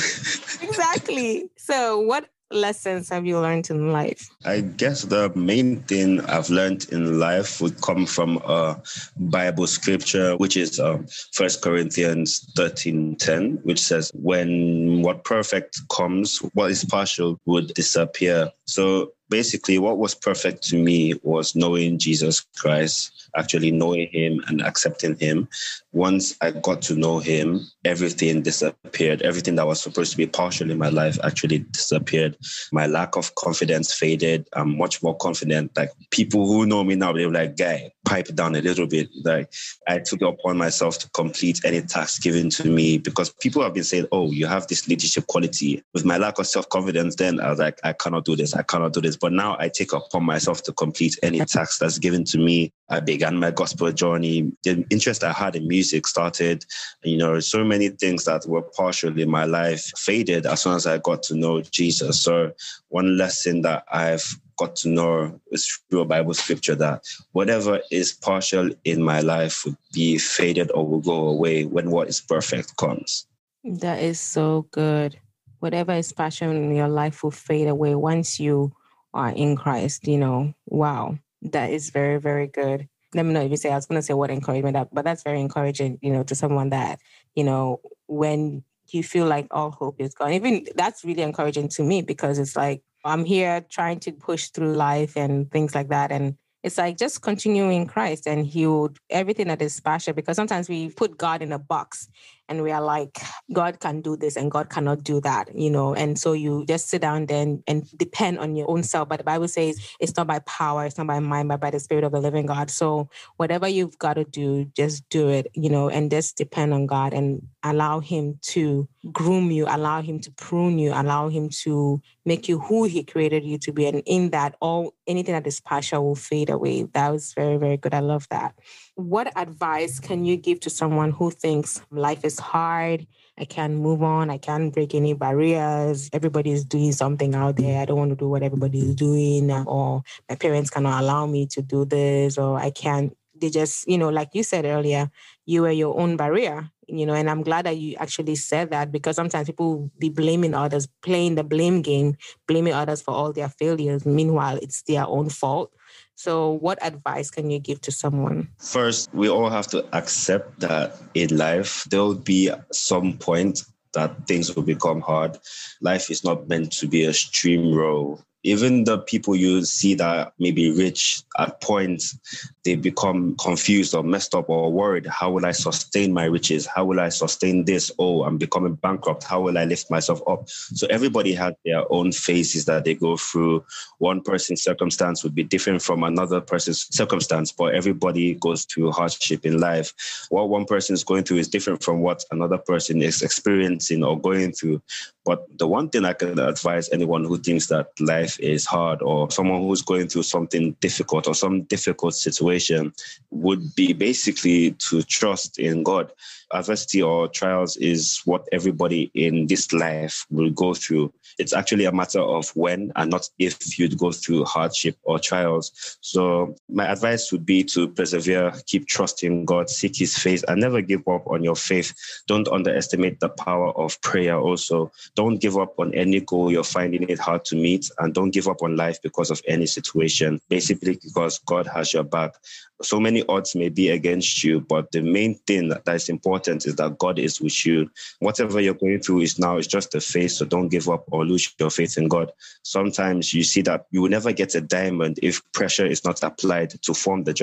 [0.62, 1.50] exactly.
[1.58, 4.30] So, what lessons have you learned in life?
[4.46, 8.82] I guess the main thing I've learned in life would come from a
[9.18, 16.40] Bible scripture, which is um, First Corinthians thirteen ten, which says, "When what perfect comes,
[16.54, 22.42] what is partial would disappear." So basically, what was perfect to me was knowing Jesus
[22.58, 25.48] Christ, actually knowing Him and accepting Him.
[25.92, 29.22] Once I got to know Him, everything disappeared.
[29.22, 32.38] Everything that was supposed to be partial in my life actually disappeared.
[32.72, 34.48] My lack of confidence faded.
[34.54, 35.72] I'm much more confident.
[35.76, 39.10] Like people who know me now, they're like, guy, pipe down a little bit.
[39.24, 39.52] Like
[39.88, 43.74] I took it upon myself to complete any task given to me because people have
[43.74, 45.84] been saying, oh, you have this leadership quality.
[45.94, 48.54] With my lack of self confidence, then I was like, I cannot do this.
[48.54, 49.15] I cannot do this.
[49.20, 52.72] But now I take upon myself to complete any task that's given to me.
[52.90, 54.52] I began my gospel journey.
[54.64, 56.66] The interest I had in music started.
[57.04, 60.86] You know, so many things that were partial in my life faded as soon as
[60.86, 62.22] I got to know Jesus.
[62.22, 62.52] So
[62.90, 64.26] one lesson that I've
[64.58, 69.66] got to know is through a Bible scripture that whatever is partial in my life
[69.66, 73.28] would be faded or will go away when what is perfect comes.
[73.64, 75.20] That is so good.
[75.60, 78.72] Whatever is passion in your life will fade away once you
[79.16, 80.54] are in Christ, you know.
[80.68, 81.18] Wow.
[81.42, 82.88] That is very, very good.
[83.14, 85.24] Let me know if you say I was gonna say what encouragement that, but that's
[85.24, 87.00] very encouraging, you know, to someone that,
[87.34, 90.34] you know, when you feel like all hope is gone.
[90.34, 94.74] Even that's really encouraging to me because it's like I'm here trying to push through
[94.74, 96.12] life and things like that.
[96.12, 100.36] And it's like just continuing in Christ and he would everything that is special because
[100.36, 102.10] sometimes we put God in a box
[102.48, 103.20] and we are like,
[103.52, 105.96] God can do this and God cannot do that, you know.
[105.96, 109.10] And so you just sit down there and, and depend on your own self.
[109.10, 111.80] But the Bible says it's not by power, it's not by mind, but by the
[111.80, 112.70] Spirit of the living God.
[112.70, 116.86] So whatever you've got to do, just do it, you know, and just depend on
[116.86, 122.02] God and allow Him to groom you, allow Him to prune you, allow Him to
[122.26, 123.88] make you who He created you to be.
[123.88, 126.84] And in that, all anything that is partial will fade away.
[126.94, 127.94] That was very, very good.
[127.94, 128.56] I love that.
[128.96, 133.06] What advice can you give to someone who thinks life is hard?
[133.38, 134.30] I can't move on.
[134.30, 136.10] I can't break any barriers.
[136.14, 137.82] Everybody is doing something out there.
[137.82, 141.46] I don't want to do what everybody is doing, or my parents cannot allow me
[141.48, 143.16] to do this, or I can't.
[143.36, 145.12] They just, you know, like you said earlier,
[145.46, 148.94] you were your own barrier, you know, and I'm glad that you actually said that
[148.94, 152.16] because sometimes people be blaming others, playing the blame game,
[152.48, 154.06] blaming others for all their failures.
[154.06, 155.74] Meanwhile, it's their own fault.
[156.16, 158.50] So, what advice can you give to someone?
[158.60, 164.28] First, we all have to accept that in life, there will be some point that
[164.28, 165.38] things will become hard.
[165.82, 168.20] Life is not meant to be a stream row.
[168.46, 172.16] Even the people you see that may be rich at points,
[172.64, 175.08] they become confused or messed up or worried.
[175.08, 176.68] How will I sustain my riches?
[176.68, 177.92] How will I sustain this?
[177.98, 179.24] Oh, I'm becoming bankrupt.
[179.24, 180.48] How will I lift myself up?
[180.48, 183.66] So everybody has their own phases that they go through.
[183.98, 189.44] One person's circumstance would be different from another person's circumstance, but everybody goes through hardship
[189.44, 189.92] in life.
[190.30, 194.20] What one person is going through is different from what another person is experiencing or
[194.20, 194.84] going through.
[195.26, 199.32] But the one thing I can advise anyone who thinks that life is hard or
[199.32, 202.94] someone who's going through something difficult or some difficult situation
[203.32, 206.12] would be basically to trust in God.
[206.54, 211.12] Adversity or trials is what everybody in this life will go through.
[211.40, 215.98] It's actually a matter of when and not if you'd go through hardship or trials.
[216.02, 220.82] So, my advice would be to persevere, keep trusting God, seek His face, and never
[220.82, 221.94] give up on your faith.
[222.28, 224.92] Don't underestimate the power of prayer, also.
[225.16, 228.48] Don't give up on any goal you're finding it hard to meet, and don't give
[228.48, 232.34] up on life because of any situation, basically, because God has your back.
[232.82, 236.76] So many odds may be against you, but the main thing that is important is
[236.76, 237.90] that God is with you.
[238.20, 241.26] Whatever you're going through is now is just a phase, so don't give up or
[241.26, 242.32] lose your faith in God.
[242.64, 246.72] Sometimes you see that you will never get a diamond if pressure is not applied
[246.82, 247.34] to form the,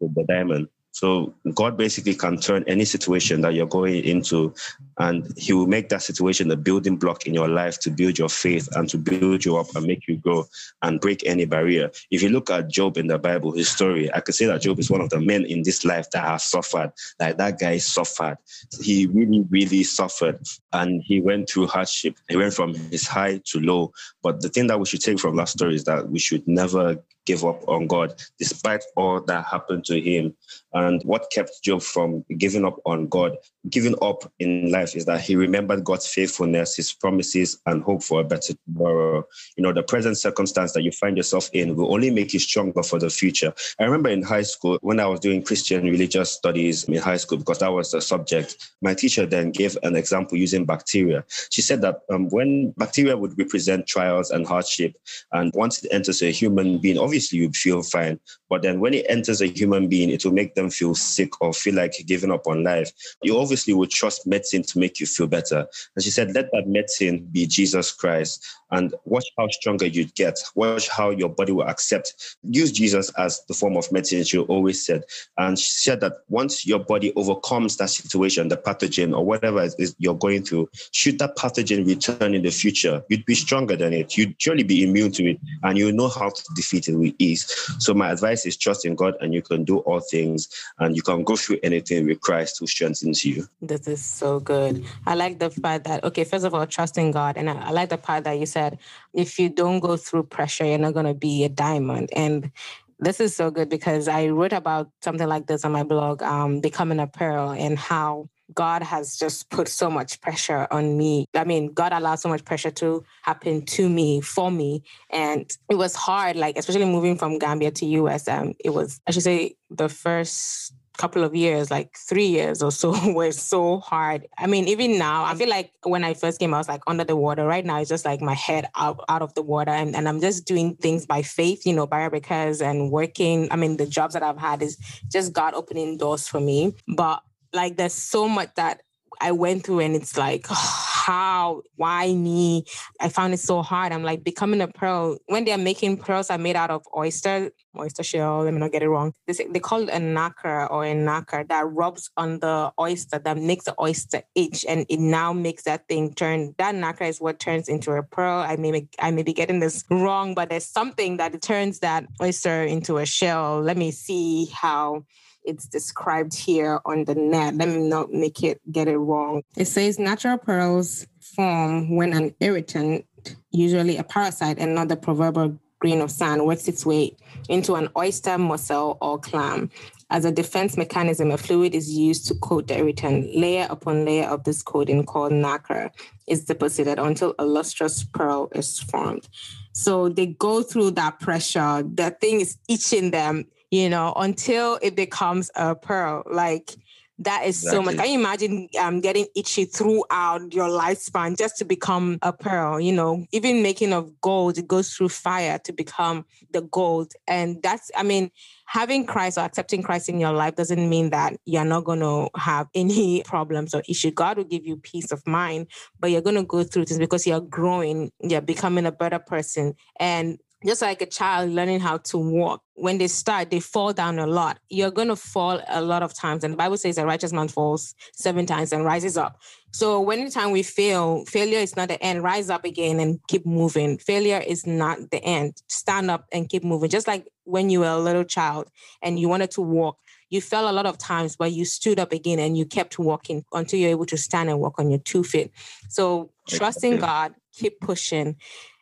[0.00, 0.68] the diamond.
[0.98, 4.52] So God basically can turn any situation that you're going into
[4.98, 8.28] and he will make that situation a building block in your life to build your
[8.28, 10.44] faith and to build you up and make you grow
[10.82, 11.92] and break any barrier.
[12.10, 14.80] If you look at Job in the Bible, his story, I could say that Job
[14.80, 16.90] is one of the men in this life that has suffered.
[17.20, 18.38] Like that guy suffered.
[18.82, 20.40] He really, really suffered
[20.72, 22.16] and he went through hardship.
[22.28, 23.92] He went from his high to low.
[24.22, 27.02] But the thing that we should take from that story is that we should never
[27.28, 30.34] give up on God despite all that happened to him.
[30.72, 33.36] And what kept Job from giving up on God,
[33.68, 38.20] giving up in life, is that he remembered God's faithfulness, his promises, and hope for
[38.22, 39.24] a better tomorrow.
[39.56, 42.82] You know, the present circumstance that you find yourself in will only make you stronger
[42.82, 43.52] for the future.
[43.78, 47.38] I remember in high school when I was doing Christian religious studies in high school,
[47.38, 51.24] because that was the subject, my teacher then gave an example using bacteria.
[51.50, 54.94] She said that um, when bacteria would represent trials and hardship,
[55.32, 58.20] and once it enters a human being, obviously obviously you feel fine.
[58.48, 61.52] But then when it enters a human being, it will make them feel sick or
[61.52, 62.90] feel like giving up on life.
[63.22, 65.66] You obviously would trust medicine to make you feel better.
[65.94, 70.38] And she said, let that medicine be Jesus Christ and watch how stronger you'd get.
[70.54, 72.36] Watch how your body will accept.
[72.42, 75.04] Use Jesus as the form of medicine, she always said.
[75.36, 79.74] And she said that once your body overcomes that situation, the pathogen or whatever it
[79.78, 83.92] is you're going through, should that pathogen return in the future, you'd be stronger than
[83.92, 84.16] it.
[84.16, 87.46] You'd surely be immune to it and you know how to defeat it with ease.
[87.78, 91.02] So my advice is trust in God and you can do all things and you
[91.02, 93.46] can go through anything with Christ who strengthens you.
[93.62, 94.84] This is so good.
[95.06, 97.36] I like the fact that, okay, first of all, trust in God.
[97.36, 98.78] And I, I like the part that you said, said,
[99.12, 102.10] if you don't go through pressure, you're not going to be a diamond.
[102.14, 102.50] And
[102.98, 106.60] this is so good because I wrote about something like this on my blog, um,
[106.60, 111.26] Becoming a Pearl, and how God has just put so much pressure on me.
[111.34, 114.82] I mean, God allowed so much pressure to happen to me, for me.
[115.10, 118.28] And it was hard, like, especially moving from Gambia to US.
[118.28, 122.72] Um, it was, I should say, the first couple of years, like three years or
[122.72, 124.26] so, were so hard.
[124.36, 127.04] I mean, even now, I feel like when I first came, I was like under
[127.04, 127.46] the water.
[127.46, 129.70] Right now, it's just like my head out, out of the water.
[129.70, 133.48] And, and I'm just doing things by faith, you know, by because and working.
[133.50, 134.76] I mean, the jobs that I've had is
[135.10, 136.74] just God opening doors for me.
[136.88, 137.22] But
[137.52, 138.82] like, there's so much that
[139.20, 140.46] I went through, and it's like,
[141.08, 142.64] how, why me?
[143.00, 143.92] I found it so hard.
[143.92, 145.16] I'm like becoming a pearl.
[145.26, 148.82] When they're making pearls are made out of oyster, oyster shell, let me not get
[148.82, 149.14] it wrong.
[149.26, 153.18] They, say, they call it a nacre or a nacre that rubs on the oyster
[153.18, 156.54] that makes the oyster itch and it now makes that thing turn.
[156.58, 158.40] That nacre is what turns into a pearl.
[158.46, 162.64] I may, I may be getting this wrong, but there's something that turns that oyster
[162.64, 163.62] into a shell.
[163.62, 165.04] Let me see how
[165.44, 167.54] it's described here on the net.
[167.56, 169.42] Let me not make it get it wrong.
[169.56, 173.06] It says natural pearls form when an irritant,
[173.50, 177.16] usually a parasite and not the proverbial grain of sand, works its way
[177.48, 179.70] into an oyster, mussel, or clam.
[180.10, 183.36] As a defense mechanism, a fluid is used to coat the irritant.
[183.36, 185.90] Layer upon layer of this coating, called nacre,
[186.26, 189.28] is deposited until a lustrous pearl is formed.
[189.72, 191.82] So they go through that pressure.
[191.82, 196.22] The thing is itching them you know, until it becomes a pearl.
[196.30, 196.76] Like
[197.20, 197.76] that is exactly.
[197.76, 197.96] so much.
[197.96, 202.80] Can you imagine um, getting itchy throughout your lifespan just to become a pearl?
[202.80, 207.12] You know, even making of gold, it goes through fire to become the gold.
[207.26, 208.30] And that's, I mean,
[208.66, 212.28] having Christ or accepting Christ in your life doesn't mean that you're not going to
[212.36, 214.12] have any problems or issue.
[214.12, 215.66] God will give you peace of mind,
[215.98, 219.74] but you're going to go through this because you're growing, you're becoming a better person.
[219.98, 224.18] And just like a child learning how to walk, when they start, they fall down
[224.18, 224.58] a lot.
[224.68, 226.42] You're going to fall a lot of times.
[226.42, 229.40] And the Bible says a righteous man falls seven times and rises up.
[229.72, 232.22] So when anytime we fail, failure is not the end.
[232.24, 233.98] Rise up again and keep moving.
[233.98, 235.54] Failure is not the end.
[235.68, 236.90] Stand up and keep moving.
[236.90, 238.68] Just like when you were a little child
[239.02, 239.98] and you wanted to walk,
[240.30, 243.44] you fell a lot of times, but you stood up again and you kept walking
[243.52, 245.52] until you're able to stand and walk on your two feet.
[245.88, 248.36] So trusting God, keep pushing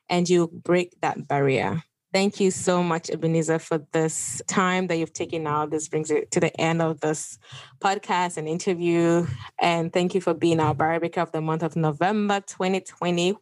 [0.08, 1.82] and you break that barrier.
[2.12, 5.66] Thank you so much, Ebenezer, for this time that you've taken now.
[5.66, 7.38] This brings it to the end of this
[7.80, 9.26] podcast and interview.
[9.60, 13.36] And thank you for being our Barrier of the month of November 2020.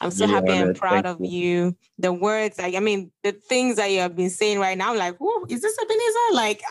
[0.00, 1.28] I'm so happy and proud of you.
[1.28, 1.76] you.
[1.98, 4.98] The words, like, I mean, the things that you have been saying right now, I'm
[4.98, 6.18] like, whoa, is this Ebenezer?
[6.32, 6.62] Like,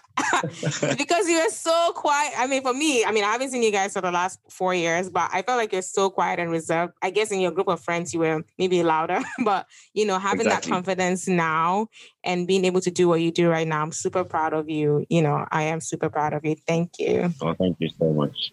[0.97, 2.33] because you are so quiet.
[2.37, 4.73] I mean, for me, I mean, I haven't seen you guys for the last four
[4.73, 6.93] years, but I felt like you're so quiet and reserved.
[7.01, 10.41] I guess in your group of friends, you were maybe louder, but, you know, having
[10.41, 10.69] exactly.
[10.69, 11.87] that confidence now
[12.23, 15.05] and being able to do what you do right now, I'm super proud of you.
[15.09, 16.55] You know, I am super proud of you.
[16.67, 17.33] Thank you.
[17.41, 18.51] Oh, thank you so much.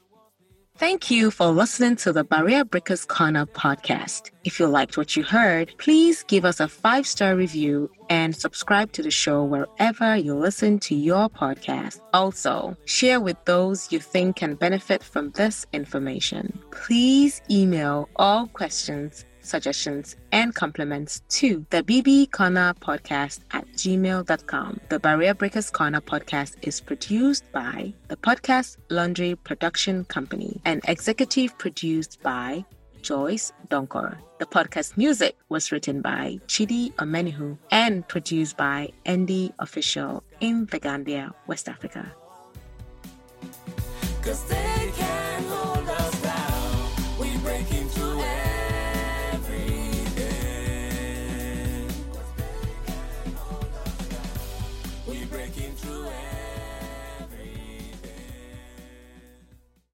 [0.81, 4.31] Thank you for listening to the Barrier Breakers Corner podcast.
[4.45, 8.91] If you liked what you heard, please give us a five star review and subscribe
[8.93, 12.01] to the show wherever you listen to your podcast.
[12.15, 16.59] Also, share with those you think can benefit from this information.
[16.71, 24.81] Please email all questions suggestions, and compliments to the BB Corner podcast at gmail.com.
[24.89, 31.59] The Barrier Breakers Corner podcast is produced by the Podcast Laundry Production Company and executive
[31.59, 32.65] produced by
[33.03, 34.17] Joyce Donkor.
[34.39, 40.79] The podcast music was written by Chidi Omenihu and produced by Andy Official in The
[40.79, 42.13] Gambia, West Africa.